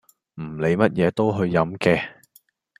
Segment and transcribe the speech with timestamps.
[0.41, 2.01] 唔理乜嘢都去飲嘅